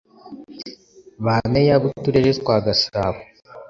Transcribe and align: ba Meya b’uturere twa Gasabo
ba 1.25 1.37
Meya 1.51 1.75
b’uturere 1.81 2.29
twa 2.39 2.55
Gasabo 2.65 3.19